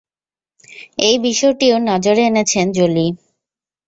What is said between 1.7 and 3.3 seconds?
নজরে এনেছেন জোলি।